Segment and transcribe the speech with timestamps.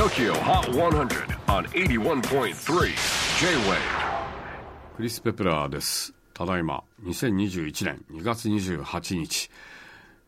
[0.00, 2.54] TOKYO HOT 100 on 81.3
[3.38, 3.76] J-WAVE
[4.96, 6.14] クリス・ペプラーです。
[6.32, 9.50] ただいま2021年2月28日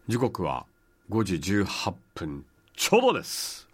[0.08, 0.66] 時刻は
[1.08, 2.44] 5時18分
[2.76, 3.66] ちょうどです。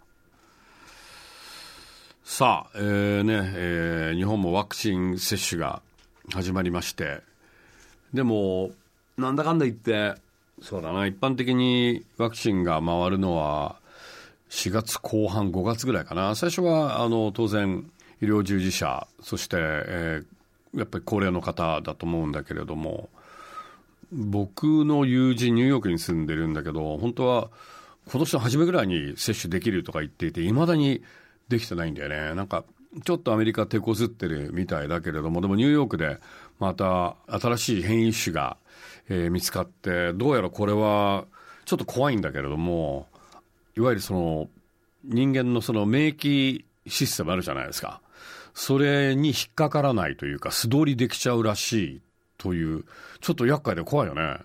[2.23, 5.81] さあ、えーねえー日本もワクチン接種が
[6.33, 7.19] 始まりまして。
[8.13, 8.71] でも
[9.17, 10.15] なんだかんだ言って
[10.61, 11.05] そうだな。
[11.07, 13.81] 一般的にワクチンが回るのは
[14.49, 16.35] 4月後半5月ぐらいかな。
[16.35, 17.89] 最初はあの当然
[18.21, 20.25] 医療従事者そして、えー
[20.75, 23.09] やっぱり高齢の方だと思うんだけれども
[24.11, 27.49] 僕の友人ニューヨークに住んでるんだけど本当は
[28.11, 31.03] 今年の初めぐらいに接種できるとか言っていていまだに
[31.47, 32.35] できてないんだよね。
[32.35, 32.63] なんか
[33.03, 36.17] ちょっとアメリカ手こずってるみたいだけれどもでもニューヨークで
[36.59, 38.57] また新しい変異種が、
[39.09, 41.25] えー見つかってどうやらこれは
[41.65, 43.07] ちょっと怖いんだけれども
[43.77, 44.49] いわゆるその
[45.03, 48.01] 人間のその免疫システムあるじゃないですか。
[48.53, 52.01] それに引っかからないというか素通りできちゃうらしい
[52.37, 52.83] という
[53.21, 54.37] ちょっと厄介で怖いよね。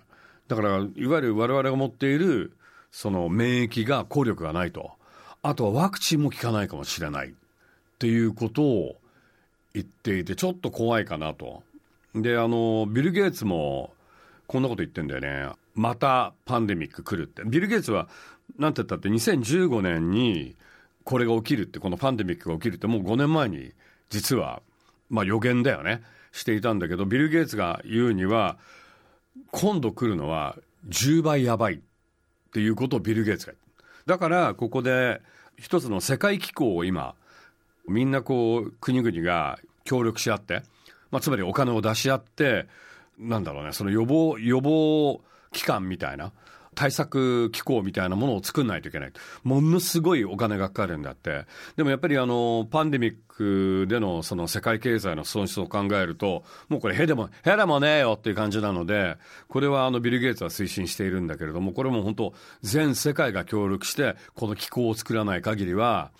[0.47, 2.55] だからいわゆる我々が持っている
[2.91, 4.91] その免疫が効力がないと。
[5.41, 7.31] あとはワクチンも効かないかもしれないっ
[7.99, 8.95] ていうことを
[9.73, 11.63] 言っていてちょっと怖いかなと。
[12.15, 13.93] であのビル・ゲイツも
[14.47, 15.51] こんなこと言ってんだよね。
[15.73, 17.43] またパンデミック来るって。
[17.45, 18.07] ビル・ゲイツは
[18.57, 20.55] なんて言ったって2015年に
[21.03, 23.71] これが起きるってこのパンデミックが起きるってもう5年前に
[24.09, 24.61] 実は
[25.09, 26.01] まあ予言だよね。
[26.35, 28.57] していたんだけどビル・ゲイツが言うには
[29.51, 30.57] 今度来るのは
[30.89, 31.79] 10倍やばいっ
[32.51, 33.65] ていうことをビル・ゲイツが言って
[34.05, 35.21] だからここで
[35.57, 37.15] 一つの世界機構を今
[37.87, 40.63] みんなこう国々が協力し合って、
[41.09, 42.67] まあ、つまりお金を出し合って
[43.17, 45.21] なんだろうねその予防予防
[45.51, 46.33] 機関みたいな
[46.75, 49.13] 対策機構みたいなものを作んないといけない。
[49.43, 51.45] ものすごいお金がかかるんだって。
[51.77, 59.15] でもやっぱりあのパンデミックでのその世界経済の損失を考えるともうこれへでもへでもねえよっていう感じなので
[59.47, 66.11] これはあのビル・ゲイツは推進しているんだけれどもこれも本当全世界が協力してこの機構を作らない限りは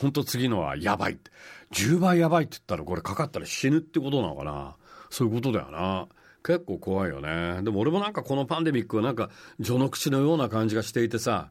[0.00, 1.18] 本当次のはやばい
[1.72, 4.76] 10倍やばいって言ったらこれかかったら死ぬってことなのかな。
[5.10, 6.08] そういうことだよな。
[6.44, 7.62] 結構怖いよね。
[7.62, 9.30] でも俺もなんかこのパンデミックはなんか
[9.62, 11.50] 序の口のような感じがしていてさ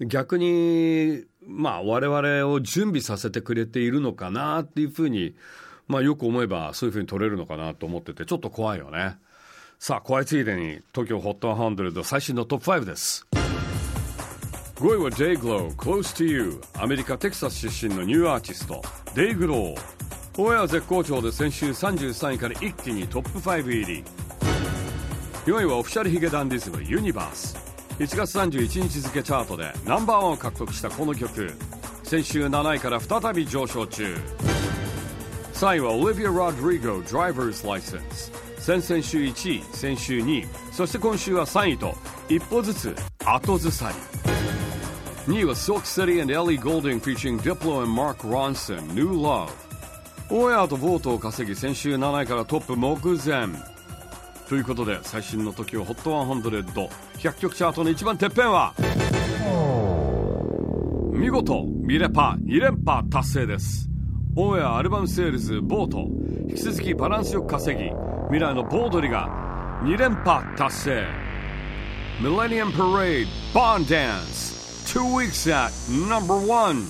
[0.00, 5.34] 逆にまあ我々を準備させてくれているのかなっていうふうに
[5.88, 9.18] まあよく思えばそういうふうに取れるのかなと思っててちょっと怖いよね。
[9.80, 13.26] さあ怖いついでに東京 HOT100 最新のトップ5です。
[14.76, 18.80] 5位は Dayglow Close to You アメリカテキサス出身のニューアーティスト
[19.16, 19.74] Dayglow
[20.40, 24.04] オンエア絶好調で先週33位から一気にトップ5入り。
[25.48, 27.56] 4位はオフィシャルヒゲダンディズムユニバース。
[27.98, 31.50] 1月31日付チャートでナンバーワンを獲得したこの曲。
[32.02, 34.14] 先週7位から再び上昇中。
[35.54, 40.46] 3位はオリビア・ロドリゴ Driver's License 先々週1位先週2位。
[40.70, 41.94] そして今週は3位と
[42.28, 42.94] 一歩ずつ
[43.24, 43.90] 後ずさ
[45.26, 45.32] り。
[45.32, 49.48] 2位は Silk City and Ellie Golding featuring Diplo and Mark Ronson New Love
[50.30, 53.48] オンエアとボートを稼ぎ先週7位からトップ目前
[54.48, 58.72] ということで最新の時を HOT100100 曲チャートの一番てっぺんは
[61.12, 63.90] 見事ミレパ2連覇達成です。
[64.36, 66.06] オンエアアルバムセールズボート。
[66.48, 67.90] 引き続きバランスよく稼ぎ
[68.28, 69.28] 未来のボードリが
[69.82, 71.06] 2連覇達成。
[72.20, 74.86] Millennium Parade Bond Dance.
[74.86, 75.70] Two weeks at
[76.08, 76.84] number one.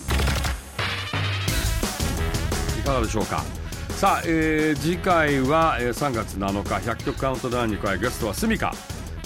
[2.79, 3.58] いかがでしょうか？
[3.98, 8.72] さあ、えー次回は、えー3月7日100曲カウントダウン2回ゲストはスミカ。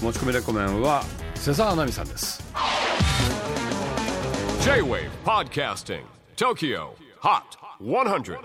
[0.00, 2.42] 持ち込みレコメンは瀬澤奈美さんです。
[4.64, 6.04] J-WAVE PODCASTING
[6.36, 6.88] TOKYO
[7.20, 7.42] HOT
[7.82, 8.38] 100